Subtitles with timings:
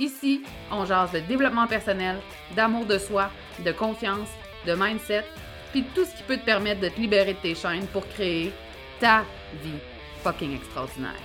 [0.00, 2.16] Ici, on jase de développement personnel,
[2.56, 3.30] d'amour de soi,
[3.62, 4.30] de confiance,
[4.66, 5.26] de mindset,
[5.72, 8.50] puis tout ce qui peut te permettre de te libérer de tes chaînes pour créer
[8.98, 9.24] ta
[9.62, 9.78] vie
[10.22, 11.20] fucking extraordinaire.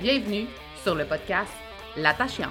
[0.00, 0.46] Bienvenue
[0.82, 1.52] sur le podcast
[1.94, 2.48] L'attachante.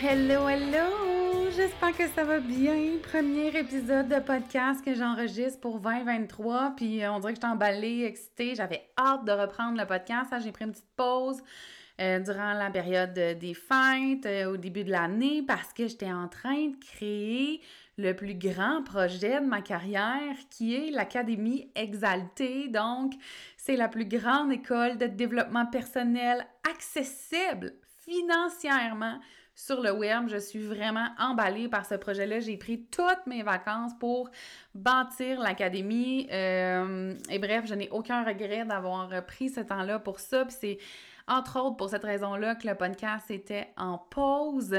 [0.00, 1.50] Hello, hello!
[1.56, 2.98] J'espère que ça va bien.
[3.02, 6.74] Premier épisode de podcast que j'enregistre pour 2023.
[6.76, 8.54] Puis on dirait que je suis emballée, excitée.
[8.54, 10.32] J'avais hâte de reprendre le podcast.
[10.40, 11.42] J'ai pris une petite pause.
[12.00, 16.26] Euh, durant la période des fêtes, euh, au début de l'année, parce que j'étais en
[16.26, 17.60] train de créer
[17.98, 22.66] le plus grand projet de ma carrière, qui est l'Académie Exaltée.
[22.66, 23.12] Donc,
[23.56, 29.20] c'est la plus grande école de développement personnel accessible financièrement
[29.54, 30.26] sur le web.
[30.26, 32.40] Je suis vraiment emballée par ce projet-là.
[32.40, 34.32] J'ai pris toutes mes vacances pour
[34.74, 36.26] bâtir l'académie.
[36.32, 40.44] Euh, et bref, je n'ai aucun regret d'avoir pris ce temps-là pour ça.
[40.44, 40.78] Puis c'est
[41.26, 44.76] entre autres, pour cette raison-là que le podcast était en pause.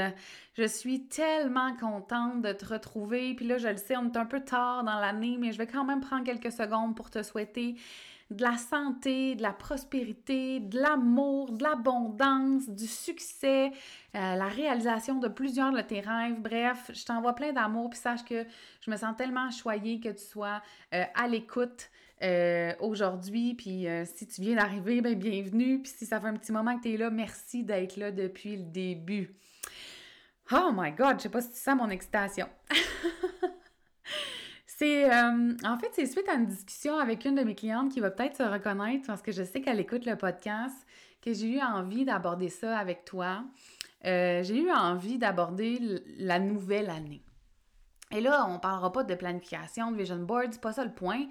[0.54, 3.34] Je suis tellement contente de te retrouver.
[3.34, 5.66] Puis là, je le sais, on est un peu tard dans l'année, mais je vais
[5.66, 7.76] quand même prendre quelques secondes pour te souhaiter
[8.30, 13.70] de la santé, de la prospérité, de l'amour, de l'abondance, du succès,
[14.14, 16.40] euh, la réalisation de plusieurs de tes rêves.
[16.40, 18.44] Bref, je t'envoie plein d'amour, puis sache que
[18.80, 20.60] je me sens tellement choyée que tu sois
[20.92, 21.88] euh, à l'écoute
[22.22, 23.54] euh, aujourd'hui.
[23.54, 25.82] Puis euh, si tu viens d'arriver, ben bienvenue.
[25.82, 28.56] Puis si ça fait un petit moment que tu es là, merci d'être là depuis
[28.56, 29.34] le début.
[30.52, 32.48] Oh my God, je sais pas si tu sens mon excitation.
[34.66, 38.00] c'est euh, en fait, c'est suite à une discussion avec une de mes clientes qui
[38.00, 40.86] va peut-être se reconnaître parce que je sais qu'elle écoute le podcast
[41.20, 43.44] que j'ai eu envie d'aborder ça avec toi.
[44.04, 45.80] j'ai eu envie d'aborder
[46.18, 47.25] la nouvelle année.
[48.12, 51.26] Et là, on parlera pas de planification, de vision board, c'est pas ça le point.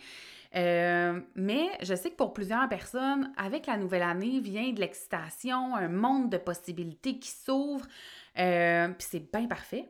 [0.56, 5.76] Euh, mais je sais que pour plusieurs personnes, avec la nouvelle année vient de l'excitation,
[5.76, 7.86] un monde de possibilités qui s'ouvre,
[8.38, 9.90] euh, puis c'est bien parfait.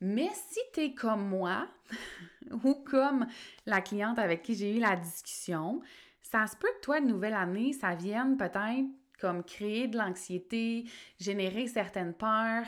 [0.00, 1.66] Mais si tu es comme moi
[2.64, 3.26] ou comme
[3.64, 5.80] la cliente avec qui j'ai eu la discussion,
[6.22, 8.86] ça se peut que toi, de nouvelle année, ça vienne peut-être
[9.20, 10.84] comme créer de l'anxiété,
[11.18, 12.66] générer certaines peurs.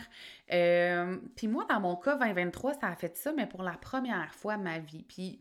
[0.52, 4.34] Euh, puis moi, dans mon cas, 2023, ça a fait ça, mais pour la première
[4.34, 5.04] fois de ma vie.
[5.08, 5.40] Puis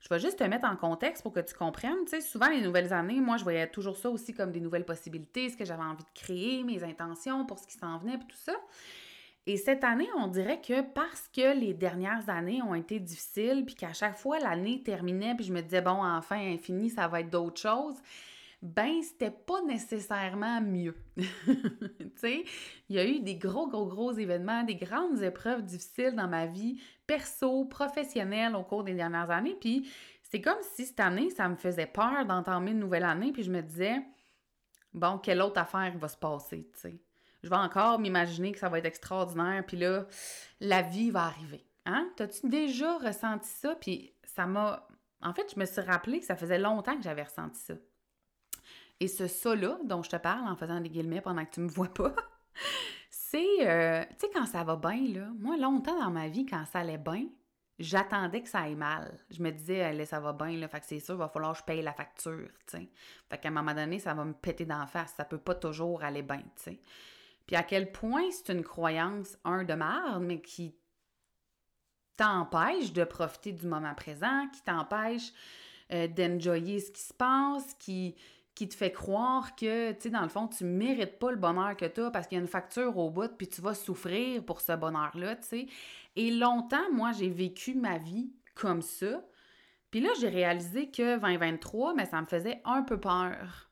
[0.00, 2.04] je vais juste te mettre en contexte pour que tu comprennes.
[2.04, 4.84] Tu sais, souvent, les nouvelles années, moi, je voyais toujours ça aussi comme des nouvelles
[4.84, 8.28] possibilités, ce que j'avais envie de créer, mes intentions pour ce qui s'en venait, puis
[8.28, 8.54] tout ça.
[9.46, 13.74] Et cette année, on dirait que parce que les dernières années ont été difficiles, puis
[13.74, 17.30] qu'à chaque fois l'année terminait, puis je me disais, bon, enfin, infini, ça va être
[17.30, 17.96] d'autres choses,
[18.60, 20.96] ben, c'était pas nécessairement mieux.
[21.16, 22.44] tu sais,
[22.88, 26.46] il y a eu des gros, gros, gros événements, des grandes épreuves difficiles dans ma
[26.46, 29.56] vie perso, professionnelle au cours des dernières années.
[29.60, 29.88] Puis
[30.22, 33.32] c'est comme si cette année, ça me faisait peur d'entamer une nouvelle année.
[33.32, 34.02] Puis je me disais,
[34.92, 37.00] bon, quelle autre affaire va se passer, tu sais?
[37.44, 40.06] Je vais encore m'imaginer que ça va être extraordinaire, puis là,
[40.58, 41.64] la vie va arriver.
[41.86, 42.10] Hein?
[42.16, 43.76] T'as-tu déjà ressenti ça?
[43.76, 44.86] Puis ça m'a.
[45.22, 47.74] En fait, je me suis rappelé que ça faisait longtemps que j'avais ressenti ça.
[49.00, 51.68] Et ce ça-là, dont je te parle en faisant des guillemets pendant que tu me
[51.68, 52.14] vois pas,
[53.10, 56.64] c'est, euh, tu sais, quand ça va bien, là, moi, longtemps dans ma vie, quand
[56.72, 57.26] ça allait bien,
[57.78, 59.16] j'attendais que ça aille mal.
[59.30, 61.52] Je me disais, allez, ça va bien, là, fait que c'est sûr, il va falloir
[61.52, 62.90] que je paye la facture, tu sais.
[63.30, 66.02] Fait qu'à un moment donné, ça va me péter d'en face, ça peut pas toujours
[66.02, 66.80] aller bien, tu sais.
[67.46, 70.76] Puis à quel point c'est une croyance, un, de merde, mais qui
[72.16, 75.32] t'empêche de profiter du moment présent, qui t'empêche
[75.92, 78.16] euh, d'enjoyer ce qui se passe, qui,
[78.58, 81.76] qui te fait croire que, tu sais, dans le fond, tu mérites pas le bonheur
[81.76, 84.44] que tu as parce qu'il y a une facture au bout, puis tu vas souffrir
[84.44, 85.66] pour ce bonheur-là, tu sais.
[86.16, 89.22] Et longtemps, moi, j'ai vécu ma vie comme ça.
[89.92, 93.70] Puis là, j'ai réalisé que 2023, mais ça me faisait un peu peur.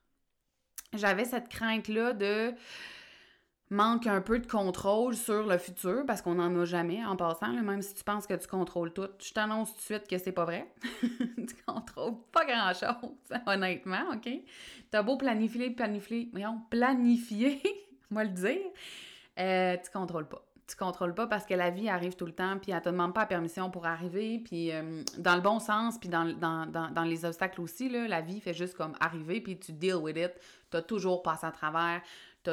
[0.92, 2.54] J'avais cette crainte-là de
[3.70, 7.52] manque un peu de contrôle sur le futur parce qu'on n'en a jamais en passant,
[7.52, 9.08] même si tu penses que tu contrôles tout.
[9.18, 10.72] Je t'annonce tout de suite que c'est pas vrai.
[11.02, 13.12] tu contrôles pas grand-chose,
[13.46, 14.28] honnêtement, OK?
[14.90, 17.60] T'as beau planifier, planifier, voyons, planifier,
[18.10, 18.60] moi le dire,
[19.38, 22.58] euh, tu contrôles pas tu contrôles pas parce que la vie arrive tout le temps,
[22.58, 25.96] puis elle te demande pas la permission pour arriver, puis euh, dans le bon sens,
[25.98, 29.58] puis dans, dans, dans, les obstacles aussi, là, la vie fait juste comme arriver, puis
[29.58, 30.32] tu deal with it.
[30.70, 32.02] Tu as toujours passé à travers,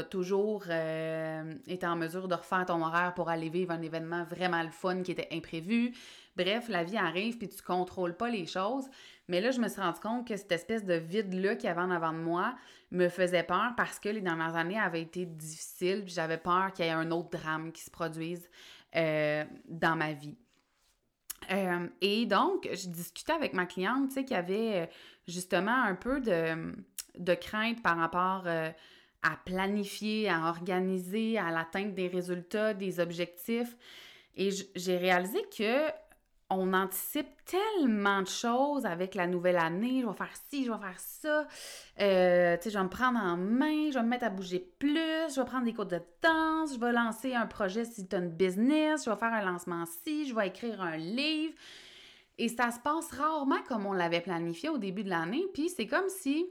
[0.01, 4.23] tu toujours euh, été en mesure de refaire ton horaire pour aller vivre un événement
[4.23, 5.93] vraiment le fun qui était imprévu.
[6.35, 8.85] Bref, la vie arrive, puis tu contrôles pas les choses.
[9.27, 11.81] Mais là, je me suis rendu compte que cette espèce de vide-là qu'il y avait
[11.81, 12.55] en avant de moi
[12.91, 16.87] me faisait peur parce que les dernières années avaient été difficiles, j'avais peur qu'il y
[16.87, 18.49] ait un autre drame qui se produise
[18.95, 20.35] euh, dans ma vie.
[21.51, 24.89] Euh, et donc, je discutais avec ma cliente, tu sais, qui avait
[25.27, 26.73] justement un peu de,
[27.17, 28.45] de crainte par rapport
[29.23, 33.75] à planifier, à organiser, à l'atteinte des résultats, des objectifs.
[34.35, 35.89] Et j'ai réalisé que
[36.49, 40.01] on anticipe tellement de choses avec la nouvelle année.
[40.01, 41.47] Je vais faire ci, je vais faire ça.
[41.99, 44.59] Euh, tu sais, je vais me prendre en main, je vais me mettre à bouger
[44.59, 48.15] plus, je vais prendre des cours de danse, je vais lancer un projet si tu
[48.15, 51.53] as une business, je vais faire un lancement ci, je vais écrire un livre.
[52.37, 55.43] Et ça se passe rarement comme on l'avait planifié au début de l'année.
[55.53, 56.47] Puis c'est comme si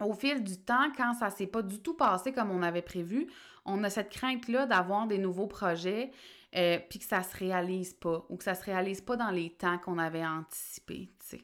[0.00, 3.26] au fil du temps, quand ça s'est pas du tout passé comme on avait prévu,
[3.64, 6.10] on a cette crainte-là d'avoir des nouveaux projets,
[6.56, 9.50] euh, puis que ça se réalise pas, ou que ça se réalise pas dans les
[9.50, 11.42] temps qu'on avait anticipés, tu sais.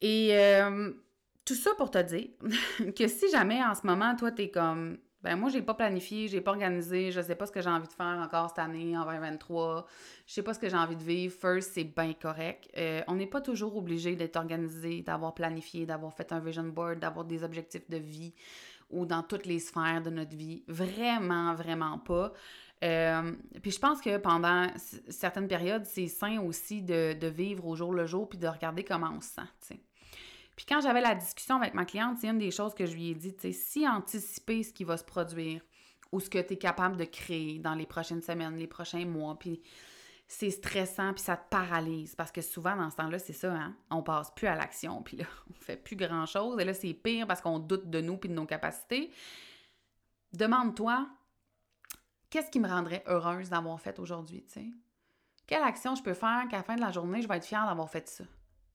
[0.00, 0.92] Et euh,
[1.44, 2.28] tout ça pour te dire
[2.96, 6.40] que si jamais en ce moment, toi, t'es comme ben moi, j'ai pas planifié, j'ai
[6.40, 9.04] pas organisé, je sais pas ce que j'ai envie de faire encore cette année, en
[9.04, 9.86] 2023.
[10.26, 11.32] Je sais pas ce que j'ai envie de vivre.
[11.32, 12.68] First, c'est bien correct.
[12.76, 16.98] Euh, on n'est pas toujours obligé d'être organisé, d'avoir planifié, d'avoir fait un vision board,
[16.98, 18.34] d'avoir des objectifs de vie
[18.90, 20.64] ou dans toutes les sphères de notre vie.
[20.66, 22.32] Vraiment, vraiment pas.
[22.82, 23.32] Euh,
[23.62, 24.66] puis je pense que pendant
[25.08, 28.82] certaines périodes, c'est sain aussi de, de, vivre au jour le jour puis de regarder
[28.82, 29.80] comment on se sent.
[30.56, 33.10] Puis quand j'avais la discussion avec ma cliente, c'est une des choses que je lui
[33.10, 35.62] ai dit, tu sais, si anticiper ce qui va se produire
[36.12, 39.38] ou ce que tu es capable de créer dans les prochaines semaines, les prochains mois,
[39.38, 39.62] puis
[40.28, 42.14] c'est stressant, puis ça te paralyse.
[42.14, 43.76] Parce que souvent, dans ce temps-là, c'est ça, hein?
[43.90, 46.58] On passe plus à l'action, puis là, on fait plus grand-chose.
[46.60, 49.10] Et là, c'est pire parce qu'on doute de nous puis de nos capacités.
[50.32, 51.06] Demande-toi,
[52.30, 54.66] qu'est-ce qui me rendrait heureuse d'avoir fait aujourd'hui, tu sais?
[55.46, 57.66] Quelle action je peux faire qu'à la fin de la journée, je vais être fière
[57.66, 58.24] d'avoir fait ça?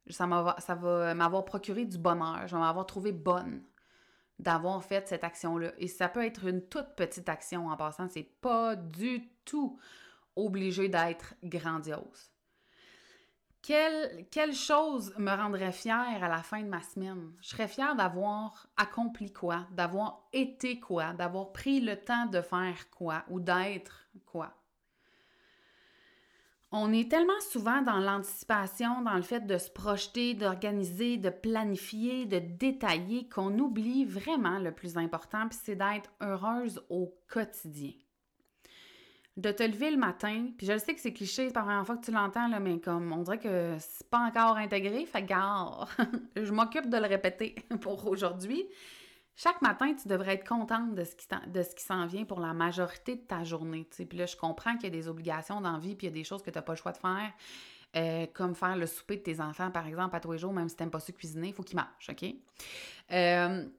[0.09, 2.47] Ça, ça va m'avoir procuré du bonheur.
[2.47, 3.61] Je vais m'avoir trouvé bonne
[4.39, 5.71] d'avoir fait cette action-là.
[5.77, 8.07] Et ça peut être une toute petite action en passant.
[8.09, 9.79] C'est pas du tout
[10.35, 12.31] obligé d'être grandiose.
[13.61, 17.33] Quelle, quelle, chose me rendrait fière à la fin de ma semaine?
[17.41, 22.89] Je serais fière d'avoir accompli quoi, d'avoir été quoi, d'avoir pris le temps de faire
[22.91, 24.53] quoi ou d'être quoi.
[26.71, 32.25] On est tellement souvent dans l'anticipation, dans le fait de se projeter, d'organiser, de planifier,
[32.25, 37.93] de détailler qu'on oublie vraiment le plus important, puis c'est d'être heureuse au quotidien.
[39.37, 41.95] De te lever le matin, puis je sais que c'est cliché, c'est la première fois
[41.95, 45.87] que tu l'entends, mais comme on dirait que c'est pas encore intégré, fait gare.
[46.35, 48.65] je m'occupe de le répéter pour aujourd'hui.
[49.39, 51.15] Chaque matin, tu devrais être contente de ce
[51.75, 53.87] qui, s'en vient pour la majorité de ta journée.
[53.95, 56.13] Puis là, je comprends qu'il y a des obligations dans la vie, puis il y
[56.13, 57.31] a des choses que tu n'as pas le choix de faire,
[57.95, 60.67] euh, comme faire le souper de tes enfants, par exemple, à tous les jours, même
[60.69, 62.25] si tu n'aimes pas su cuisiner, il faut qu'ils mangent, OK?
[63.11, 63.69] Euh,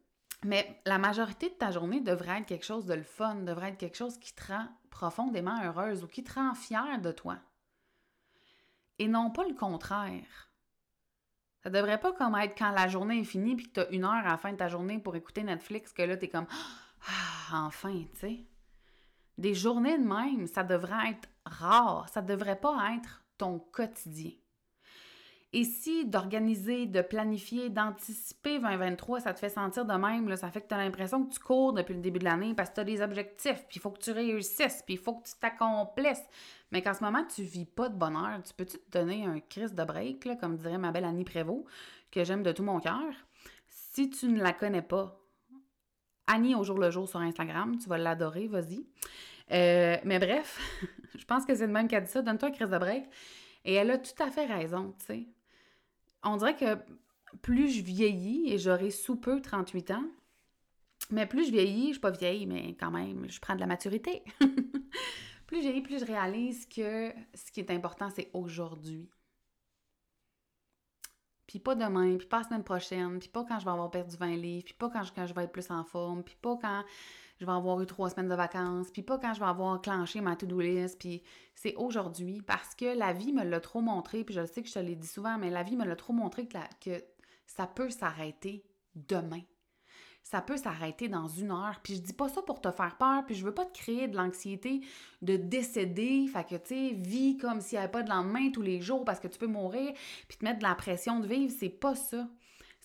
[0.44, 3.78] mais la majorité de ta journée devrait être quelque chose de le fun, devrait être
[3.78, 7.36] quelque chose qui te rend profondément heureuse ou qui te rend fière de toi.
[9.00, 10.47] Et non pas le contraire.
[11.68, 14.04] Ça devrait pas comme être quand la journée est finie puis que tu as une
[14.04, 16.46] heure à la fin de ta journée pour écouter Netflix que là, tu es comme
[17.06, 18.46] Ah, enfin, tu sais.
[19.36, 22.08] Des journées de même, ça devrait être rare.
[22.08, 24.30] Ça devrait pas être ton quotidien.
[25.54, 30.60] Et si d'organiser, de planifier, d'anticiper 2023, ça te fait sentir de même, ça fait
[30.60, 32.80] que tu as l'impression que tu cours depuis le début de l'année parce que tu
[32.80, 36.26] as des objectifs, puis il faut que tu réussisses, puis il faut que tu t'accomplisses.
[36.70, 39.74] Mais qu'en ce moment, tu vis pas de bonheur, tu peux-tu te donner un crise
[39.74, 41.64] de break, comme dirait ma belle Annie Prévost,
[42.10, 43.10] que j'aime de tout mon cœur?
[43.68, 45.18] Si tu ne la connais pas,
[46.26, 48.86] Annie au jour le jour sur Instagram, tu vas l'adorer, vas-y.
[49.50, 50.60] Euh, mais bref,
[51.18, 53.06] je pense que c'est le même a dit ça, donne-toi un crise de break.
[53.64, 55.26] Et elle a tout à fait raison, tu sais
[56.22, 56.76] on dirait que
[57.42, 60.04] plus je vieillis, et j'aurai sous peu 38 ans,
[61.10, 63.66] mais plus je vieillis, je suis pas vieille, mais quand même, je prends de la
[63.66, 64.22] maturité.
[65.46, 69.08] plus je vieillis, plus je réalise que ce qui est important, c'est aujourd'hui.
[71.48, 74.16] Puis pas demain, puis pas la semaine prochaine, puis pas quand je vais avoir perdu
[74.16, 76.58] 20 livres, puis pas quand je, quand je vais être plus en forme, puis pas
[76.60, 76.84] quand
[77.40, 80.20] je vais avoir eu trois semaines de vacances, puis pas quand je vais avoir clenché
[80.20, 81.22] ma to-do list, puis
[81.54, 84.74] c'est aujourd'hui parce que la vie me l'a trop montré, puis je sais que je
[84.74, 87.02] te l'ai dit souvent, mais la vie me l'a trop montré que, que
[87.46, 88.62] ça peut s'arrêter
[88.94, 89.40] demain.
[90.22, 91.80] Ça peut s'arrêter dans une heure.
[91.82, 94.08] Puis je dis pas ça pour te faire peur, puis je veux pas te créer
[94.08, 94.82] de l'anxiété
[95.22, 96.26] de décéder.
[96.26, 99.04] Fait que, tu sais, vis comme s'il n'y avait pas de lendemain tous les jours
[99.04, 99.92] parce que tu peux mourir,
[100.28, 101.52] puis te mettre de la pression de vivre.
[101.58, 102.28] C'est pas ça.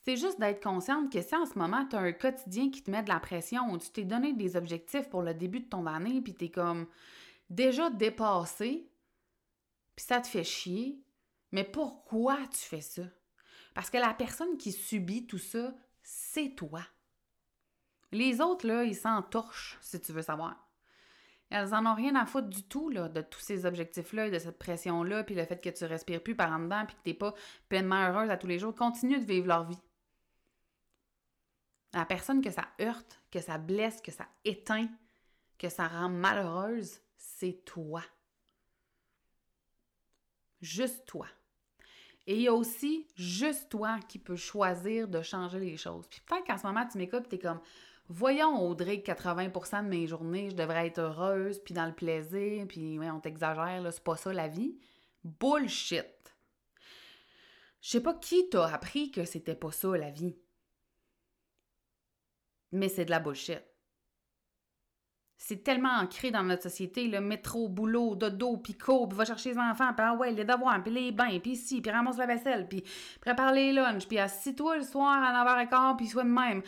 [0.05, 2.91] C'est juste d'être consciente que si en ce moment, tu as un quotidien qui te
[2.91, 6.21] met de la pression, tu t'es donné des objectifs pour le début de ton année,
[6.21, 6.87] puis tu es comme
[7.49, 8.89] déjà dépassé,
[9.95, 11.01] puis ça te fait chier,
[11.53, 13.03] mais pourquoi tu fais ça?
[13.73, 16.81] Parce que la personne qui subit tout ça, c'est toi.
[18.13, 20.55] Les autres, là, ils s'entorchent, si tu veux savoir.
[21.49, 24.59] Elles en ont rien à foutre du tout, là, de tous ces objectifs-là, de cette
[24.59, 27.33] pression-là, puis le fait que tu respires plus par en dedans, puis que t'es pas
[27.69, 28.75] pleinement heureuse à tous les jours.
[28.75, 29.79] Continue de vivre leur vie.
[31.93, 34.89] La personne que ça heurte, que ça blesse, que ça éteint,
[35.57, 38.03] que ça rend malheureuse, c'est toi.
[40.61, 41.27] Juste toi.
[42.25, 46.07] Et il y a aussi juste toi qui peux choisir de changer les choses.
[46.07, 47.59] Puis peut-être qu'en ce moment, tu m'écoutes et tu es comme
[48.09, 52.99] Voyons, Audrey, 80% de mes journées, je devrais être heureuse, puis dans le plaisir, puis
[52.99, 54.77] ouais, on t'exagère, c'est pas ça la vie.
[55.23, 56.05] Bullshit!
[57.81, 60.37] Je sais pas qui t'a appris que c'était pas ça la vie
[62.73, 63.61] mais c'est de la bullshit.
[65.37, 69.59] C'est tellement ancré dans notre société, le métro, boulot, dodo, puis puis va chercher les
[69.59, 72.67] enfants, puis ah ouais, les devoirs, puis les bains, puis ici, puis ramasse la vaisselle,
[72.67, 72.83] puis
[73.19, 76.63] prépare les lunchs, puis assis-toi le soir à 9h15, puis sois de même.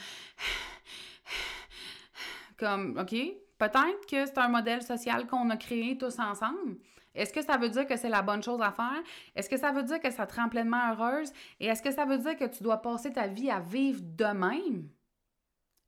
[2.58, 3.12] Comme, OK,
[3.58, 6.78] peut-être que c'est un modèle social qu'on a créé tous ensemble.
[7.14, 9.02] Est-ce que ça veut dire que c'est la bonne chose à faire?
[9.36, 11.32] Est-ce que ça veut dire que ça te rend pleinement heureuse?
[11.60, 14.26] Et est-ce que ça veut dire que tu dois passer ta vie à vivre de
[14.26, 14.90] même?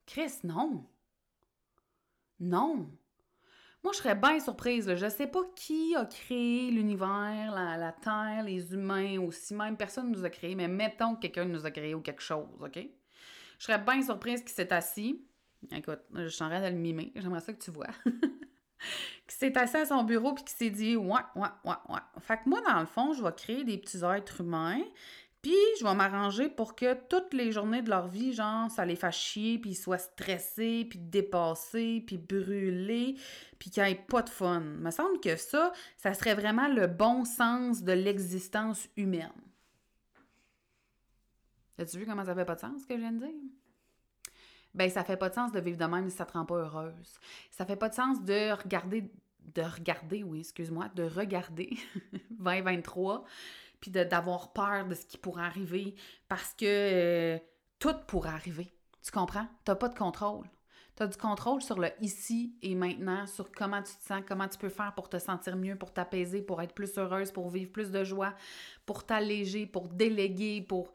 [0.06, 0.86] Chris, non.
[2.40, 2.90] Non.
[3.84, 4.96] Moi, je serais bien surprise.
[4.96, 9.54] Je ne sais pas qui a créé l'univers, la, Terre, les humains aussi.
[9.54, 12.22] Même personne ne nous a créé, mais mettons que quelqu'un nous a créé ou quelque
[12.22, 12.80] chose, OK?
[13.58, 15.22] Je serais bien surprise qu'il s'est assis.
[15.72, 17.12] Écoute, je suis en train de le mimer.
[17.16, 17.88] J'aimerais ça que tu vois.
[19.28, 22.00] qui s'est assis à son bureau puis qui s'est dit Ouais, ouais, ouais, ouais.
[22.20, 24.84] Fait que moi, dans le fond, je vais créer des petits êtres humains
[25.42, 28.98] puis je vais m'arranger pour que toutes les journées de leur vie, genre, ça les
[28.98, 33.16] fasse chier, puis ils soient stressés, puis dépassés, puis brûlés,
[33.58, 34.62] puis qu'il n'y ait pas de fun.
[34.62, 39.32] Il me semble que ça, ça serait vraiment le bon sens de l'existence humaine.
[41.78, 43.36] As-tu vu comment ça fait pas de sens ce que je viens de dire?
[44.74, 46.56] Ben, ça fait pas de sens de vivre de même si ça te rend pas
[46.56, 47.20] heureuse.
[47.52, 49.12] Ça fait pas de sens de regarder,
[49.56, 51.78] de regarder, oui, excuse-moi, de regarder
[52.32, 53.24] 2023
[53.80, 55.96] puis d'avoir peur de ce qui pourrait arriver
[56.28, 57.40] parce que euh,
[57.80, 58.72] tout pourrait arriver.
[59.04, 59.48] Tu comprends?
[59.66, 60.46] Tu n'as pas de contrôle.
[60.96, 64.48] Tu as du contrôle sur le ici et maintenant, sur comment tu te sens, comment
[64.48, 67.72] tu peux faire pour te sentir mieux, pour t'apaiser, pour être plus heureuse, pour vivre
[67.72, 68.34] plus de joie,
[68.86, 70.94] pour t'alléger, pour déléguer, pour...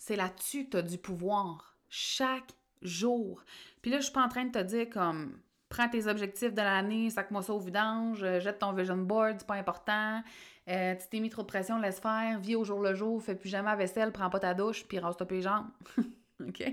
[0.00, 1.76] C'est là-dessus tu as du pouvoir.
[1.90, 3.44] Chaque jour.
[3.82, 5.38] Puis là, je suis pas en train de te dire comme
[5.68, 9.54] prends tes objectifs de l'année, sac-moi ça au vidange, jette ton vision board, c'est pas
[9.54, 10.22] important.
[10.68, 13.34] Euh, tu t'es mis trop de pression, laisse faire, vis au jour le jour, fais
[13.34, 15.68] plus jamais la vaisselle, prends pas ta douche, puis rase-toi les jambes.
[16.40, 16.64] OK?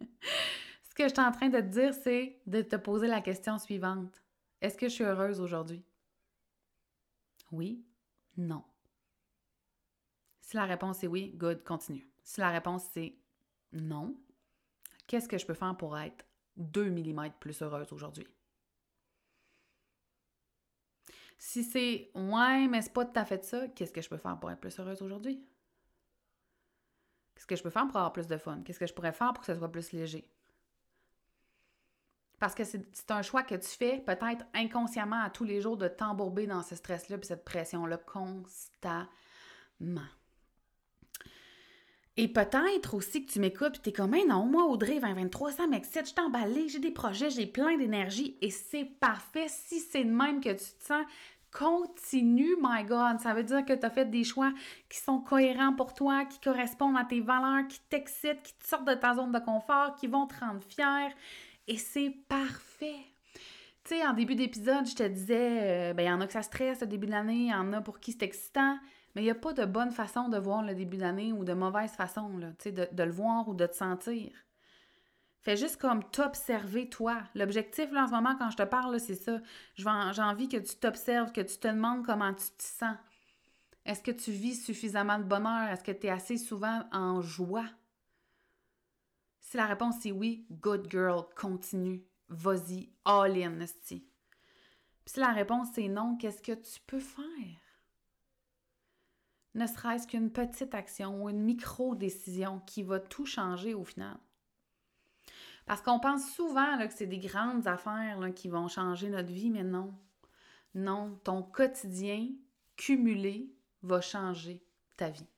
[0.00, 3.58] Ce que je suis en train de te dire, c'est de te poser la question
[3.58, 4.22] suivante.
[4.62, 5.84] Est-ce que je suis heureuse aujourd'hui?
[7.52, 7.84] Oui?
[8.36, 8.64] Non.
[10.40, 12.09] Si la réponse est oui, good, continue.
[12.22, 13.16] Si la réponse c'est
[13.72, 14.16] non,
[15.06, 16.24] qu'est-ce que je peux faire pour être
[16.56, 18.26] 2 mm plus heureuse aujourd'hui?
[21.38, 24.38] Si c'est ouais, mais c'est pas tout à fait ça, qu'est-ce que je peux faire
[24.38, 25.42] pour être plus heureuse aujourd'hui?
[27.34, 28.60] Qu'est-ce que je peux faire pour avoir plus de fun?
[28.62, 30.30] Qu'est-ce que je pourrais faire pour que ce soit plus léger?
[32.38, 35.88] Parce que c'est un choix que tu fais peut-être inconsciemment à tous les jours de
[35.88, 39.08] t'embourber dans ce stress-là et cette pression-là constamment.
[42.20, 45.66] Et peut-être aussi que tu m'écoutes et tu es comme, non, moi, Audrey, 2023, ça
[45.66, 49.46] m'excite, je t'emballé, j'ai des projets, j'ai plein d'énergie et c'est parfait.
[49.48, 51.06] Si c'est de même que tu te sens,
[51.50, 53.20] continue, my God.
[53.20, 54.52] Ça veut dire que tu as fait des choix
[54.90, 58.86] qui sont cohérents pour toi, qui correspondent à tes valeurs, qui t'excitent, qui te sortent
[58.86, 61.10] de ta zone de confort, qui vont te rendre fier.
[61.68, 63.00] Et c'est parfait.
[63.82, 66.34] Tu sais, en début d'épisode, je te disais, euh, ben, il y en a que
[66.34, 68.76] ça stresse au début de l'année, il y en a pour qui c'est excitant.
[69.14, 71.52] Mais il n'y a pas de bonne façon de voir le début d'année ou de
[71.52, 74.30] mauvaise façon là, de, de le voir ou de te sentir.
[75.40, 77.22] Fais juste comme t'observer toi.
[77.34, 79.40] L'objectif là en ce moment quand je te parle, c'est ça.
[79.74, 82.96] J'ai envie que tu t'observes, que tu te demandes comment tu te sens.
[83.86, 85.68] Est-ce que tu vis suffisamment de bonheur?
[85.70, 87.66] Est-ce que tu es assez souvent en joie?
[89.40, 94.04] Si la réponse est oui, good girl, continue, vas-y, all in, Puis
[95.06, 97.69] si la réponse est non, qu'est-ce que tu peux faire?
[99.54, 104.16] Ne serait-ce qu'une petite action ou une micro-décision qui va tout changer au final.
[105.66, 109.64] Parce qu'on pense souvent que c'est des grandes affaires qui vont changer notre vie, mais
[109.64, 109.94] non.
[110.74, 112.28] Non, ton quotidien
[112.76, 113.52] cumulé
[113.82, 114.62] va changer
[114.96, 115.28] ta vie.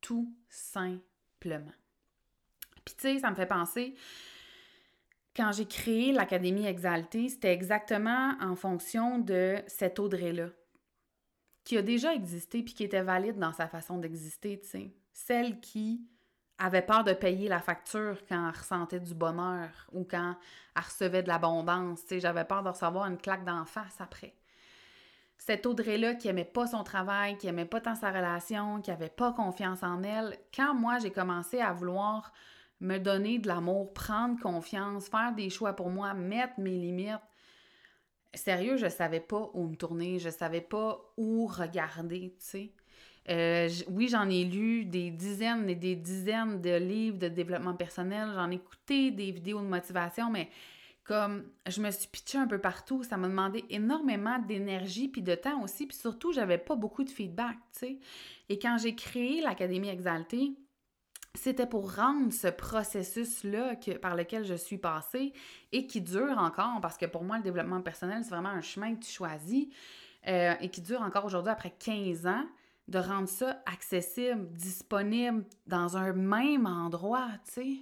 [0.00, 1.72] Tout simplement.
[2.84, 3.94] Puis tu sais, ça me fait penser,
[5.34, 10.48] quand j'ai créé l'Académie Exaltée, c'était exactement en fonction de cette Audrey-là,
[11.66, 14.94] qui a déjà existé puis qui était valide dans sa façon d'exister, tu sais.
[15.12, 16.00] Celle qui
[16.58, 20.36] avait peur de payer la facture quand elle ressentait du bonheur ou quand
[20.74, 22.20] elle recevait de l'abondance, tu.
[22.20, 24.34] J'avais peur de recevoir une claque d'en face après
[25.38, 29.08] cette Audrey-là qui aimait pas son travail, qui aimait pas tant sa relation, qui avait
[29.08, 32.32] pas confiance en elle, quand moi j'ai commencé à vouloir
[32.80, 37.20] me donner de l'amour, prendre confiance, faire des choix pour moi, mettre mes limites.
[38.34, 42.70] Sérieux, je savais pas où me tourner, je savais pas où regarder, tu sais.
[43.28, 48.30] Euh, oui, j'en ai lu des dizaines et des dizaines de livres de développement personnel,
[48.34, 50.48] j'en ai écouté des vidéos de motivation, mais
[51.02, 55.34] comme je me suis pitchée un peu partout, ça m'a demandé énormément d'énergie puis de
[55.34, 57.98] temps aussi, puis surtout, j'avais pas beaucoup de feedback, tu sais.
[58.48, 60.52] Et quand j'ai créé l'Académie Exaltée,
[61.36, 65.32] c'était pour rendre ce processus-là par lequel je suis passée
[65.72, 68.94] et qui dure encore, parce que pour moi, le développement personnel, c'est vraiment un chemin
[68.94, 69.68] que tu choisis
[70.26, 72.44] euh, et qui dure encore aujourd'hui après 15 ans,
[72.88, 77.76] de rendre ça accessible, disponible dans un même endroit, tu sais.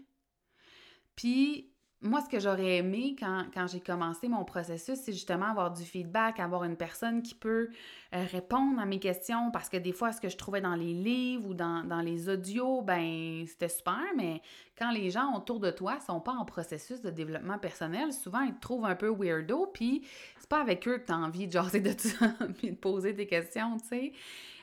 [1.15, 1.74] Puis
[2.05, 6.39] moi, ce que j'aurais aimé quand, j'ai commencé mon processus, c'est justement avoir du feedback,
[6.39, 7.71] avoir une personne qui peut
[8.15, 10.93] euh, répondre à mes questions parce que des fois, ce que je trouvais dans les
[10.93, 14.43] livres ou dans, les audios, ben c'était super, mais
[14.79, 18.55] quand les gens autour de toi sont pas en processus de développement personnel, souvent ils
[18.55, 20.07] te trouvent un peu weirdo, puis
[20.39, 23.15] c'est pas avec eux que tu as envie de jaser de ça, puis de poser
[23.15, 24.13] des questions, tu sais.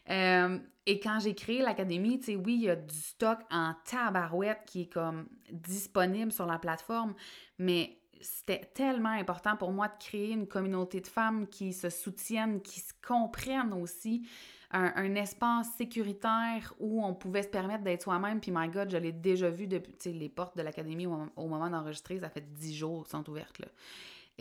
[0.09, 3.75] Euh, et quand j'ai créé l'académie, tu sais, oui, il y a du stock en
[3.85, 7.13] tabarouette qui est comme disponible sur la plateforme,
[7.59, 12.61] mais c'était tellement important pour moi de créer une communauté de femmes qui se soutiennent,
[12.61, 14.27] qui se comprennent aussi,
[14.73, 18.39] un, espace sécuritaire où on pouvait se permettre d'être soi-même.
[18.39, 21.69] Puis, my God, je l'ai déjà vu depuis, les portes de l'académie au, au, moment
[21.69, 23.67] d'enregistrer, ça fait dix jours qu'elles sont ouvertes, là.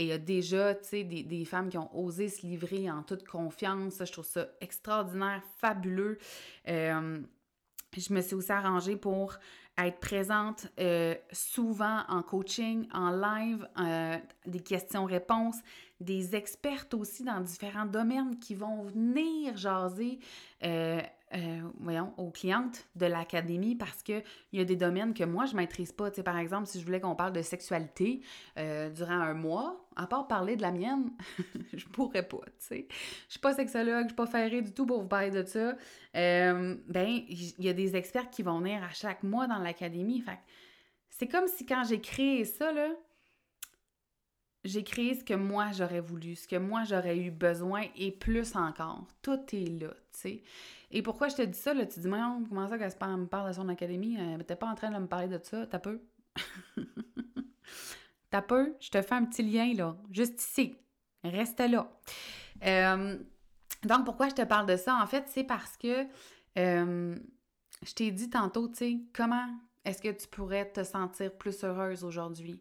[0.00, 3.02] Et il y a déjà, tu sais, des, femmes qui ont osé se livrer en
[3.02, 3.96] toute confiance.
[4.02, 6.16] je trouve ça extraordinaire, fabuleux.
[6.68, 7.20] Euh,
[7.94, 9.36] je me suis aussi arrangée pour
[9.76, 15.58] être présente euh, souvent en coaching, en live, euh, des questions-réponses,
[16.00, 20.18] des expertes aussi dans différents domaines qui vont venir jaser
[21.78, 25.58] voyons, aux clientes de l'académie parce qu'il y a des domaines que moi, je ne
[25.58, 26.10] maîtrise pas.
[26.10, 28.20] par exemple, si je voulais qu'on parle de sexualité
[28.58, 31.10] euh, durant un mois, à part parler de la mienne,
[31.72, 32.88] je pourrais pas, tu sais.
[33.26, 35.76] Je suis pas sexologue, je suis pas ferrée du tout pour vous parler de ça.
[36.16, 40.20] Euh, ben, il y a des experts qui vont venir à chaque mois dans l'académie.
[40.20, 40.38] Fait
[41.10, 42.88] c'est comme si quand j'ai créé ça, là,
[44.64, 48.56] j'ai créé ce que moi j'aurais voulu, ce que moi j'aurais eu besoin et plus
[48.56, 49.06] encore.
[49.22, 50.42] Tout est là, tu sais.
[50.90, 53.48] Et pourquoi je te dis ça, là, tu dis, mais comment ça Gaspard me parle
[53.48, 54.16] de son académie?
[54.18, 56.00] Euh, t'es pas en train de me parler de ça, t'as peu?
[58.30, 58.74] t'as peu?
[58.80, 60.76] Je te fais un petit lien, là, juste ici.
[61.22, 61.90] Reste là.
[62.64, 63.18] Euh,
[63.84, 64.98] donc, pourquoi je te parle de ça?
[65.00, 66.06] En fait, c'est parce que
[66.58, 67.16] euh,
[67.82, 69.46] je t'ai dit tantôt, tu sais, comment
[69.84, 72.60] est-ce que tu pourrais te sentir plus heureuse aujourd'hui?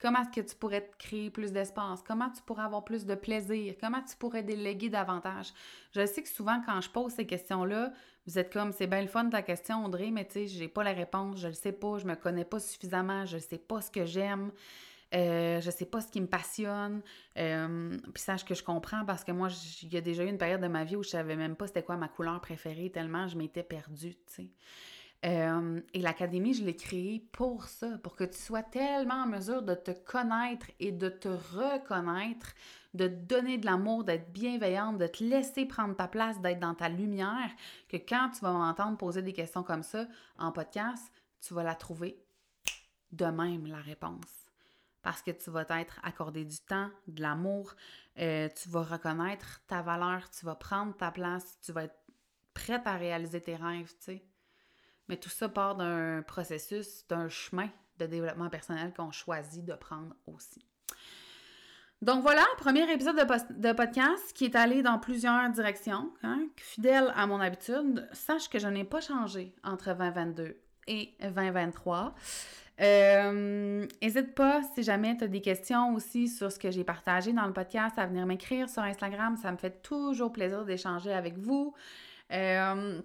[0.00, 2.02] Comment est-ce que tu pourrais créer plus d'espace?
[2.06, 3.74] Comment tu pourrais avoir plus de plaisir?
[3.80, 5.52] Comment tu pourrais déléguer davantage?
[5.92, 7.92] Je sais que souvent, quand je pose ces questions-là,
[8.26, 10.84] vous êtes comme, c'est bien le fun ta question, Audrey, mais tu sais, j'ai pas
[10.84, 13.90] la réponse, je le sais pas, je me connais pas suffisamment, je sais pas ce
[13.90, 14.52] que j'aime.
[15.14, 17.00] Euh, je sais pas ce qui me passionne.
[17.38, 19.48] Euh, puis sache que je comprends parce que moi,
[19.82, 21.66] il y a déjà eu une période de ma vie où je savais même pas
[21.66, 24.50] c'était quoi ma couleur préférée tellement je m'étais perdue, tu sais.
[25.24, 29.62] Euh, et l'académie, je l'ai créée pour ça, pour que tu sois tellement en mesure
[29.62, 32.54] de te connaître et de te reconnaître,
[32.94, 36.88] de donner de l'amour, d'être bienveillante, de te laisser prendre ta place, d'être dans ta
[36.88, 37.50] lumière,
[37.88, 40.06] que quand tu vas m'entendre poser des questions comme ça
[40.38, 42.22] en podcast, tu vas la trouver
[43.10, 44.48] de même, la réponse
[45.02, 47.74] parce que tu vas t'être accordé du temps, de l'amour,
[48.18, 51.98] euh, tu vas reconnaître ta valeur, tu vas prendre ta place, tu vas être
[52.52, 54.27] prête à réaliser tes rêves, tu sais.
[55.08, 57.68] Mais tout ça part d'un processus, d'un chemin
[57.98, 60.64] de développement personnel qu'on choisit de prendre aussi.
[62.00, 66.12] Donc voilà, premier épisode de, podcast qui est allé dans plusieurs directions.
[66.22, 72.14] Hein, fidèle à mon habitude, sache que je n'ai pas changé entre 2022 et 2023.
[72.80, 77.46] N'hésite pas, si jamais tu as des questions aussi sur ce que j'ai partagé dans
[77.46, 79.36] le podcast, à venir m'écrire sur Instagram.
[79.36, 81.74] Ça me fait toujours plaisir d'échanger avec vous.
[82.32, 83.02] Euh,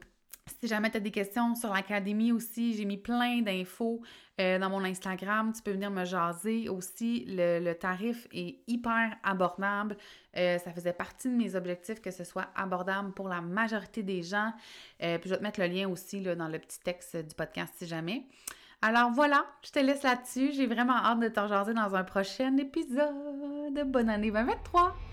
[0.59, 4.01] si jamais tu as des questions sur l'académie aussi, j'ai mis plein d'infos
[4.39, 5.53] euh, dans mon Instagram.
[5.53, 7.25] Tu peux venir me jaser aussi.
[7.27, 9.97] Le, tarif est hyper abordable.
[10.35, 14.23] Euh, ça faisait partie de mes objectifs que ce soit abordable pour la majorité des
[14.23, 14.51] gens.
[14.99, 17.73] puis je vais te mettre le lien aussi là, dans le petit texte du podcast
[17.77, 18.23] si jamais.
[18.81, 20.51] Alors voilà, je te laisse là-dessus.
[20.51, 23.81] J'ai vraiment hâte de t'en jaser dans un prochain épisode.
[23.85, 25.12] Bonne année 2023!